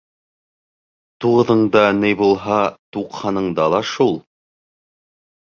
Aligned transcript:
Туғыҙыңда 1.25 1.83
ни 1.99 2.11
булһа, 2.23 2.57
туҡһанында 2.99 3.69
ла 3.77 3.83
шул. 3.93 4.19